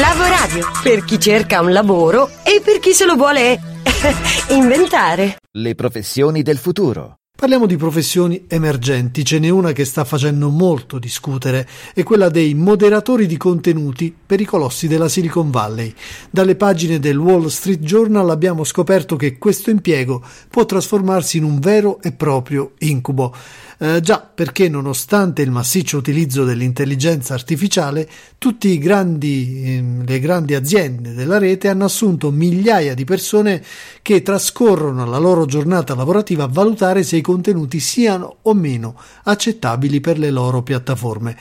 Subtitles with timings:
[0.00, 3.60] Lavoradio, per chi cerca un lavoro e per chi se lo vuole
[4.48, 5.36] inventare.
[5.50, 7.16] Le professioni del futuro.
[7.42, 12.54] Parliamo di professioni emergenti, ce n'è una che sta facendo molto discutere, è quella dei
[12.54, 15.92] moderatori di contenuti per i colossi della Silicon Valley.
[16.30, 21.58] Dalle pagine del Wall Street Journal abbiamo scoperto che questo impiego può trasformarsi in un
[21.58, 23.34] vero e proprio incubo.
[23.82, 28.08] Eh, già perché nonostante il massiccio utilizzo dell'intelligenza artificiale,
[28.38, 33.60] tutte grandi, eh, le grandi aziende della rete hanno assunto migliaia di persone
[34.00, 39.98] che trascorrono la loro giornata lavorativa a valutare se i contenuti siano o meno accettabili
[39.98, 41.36] per le loro piattaforme.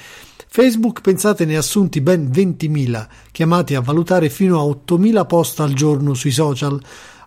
[0.47, 5.73] Facebook, pensate, ne ha assunti ben 20.000, chiamati a valutare fino a 8.000 post al
[5.73, 6.81] giorno sui social,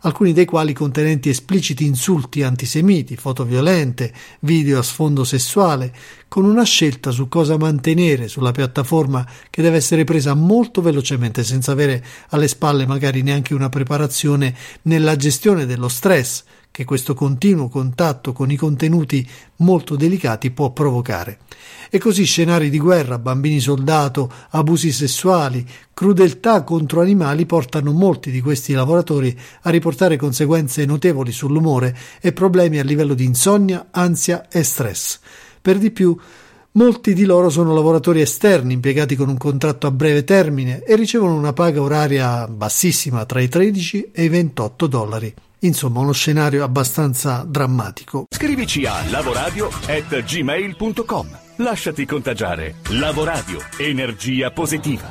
[0.04, 5.92] alcuni dei quali contenenti espliciti insulti antisemiti, foto violente, video a sfondo sessuale,
[6.28, 11.72] con una scelta su cosa mantenere sulla piattaforma che deve essere presa molto velocemente senza
[11.72, 18.32] avere alle spalle magari neanche una preparazione nella gestione dello stress che questo continuo contatto
[18.32, 19.24] con i contenuti
[19.58, 21.38] molto delicati può provocare.
[21.88, 28.40] E così scenari di guerra, bambini soldato, abusi sessuali, crudeltà contro animali portano molti di
[28.40, 34.64] questi lavoratori a riportare conseguenze notevoli sull'umore e problemi a livello di insonnia, ansia e
[34.64, 35.20] stress.
[35.62, 36.18] Per di più,
[36.76, 41.36] Molti di loro sono lavoratori esterni impiegati con un contratto a breve termine e ricevono
[41.36, 45.34] una paga oraria bassissima tra i 13 e i 28 dollari.
[45.64, 48.26] Insomma, uno scenario abbastanza drammatico.
[48.28, 51.38] Scrivici a lavoradio@gmail.com.
[51.56, 52.76] Lasciati contagiare.
[52.90, 55.10] Lavoradio, energia positiva.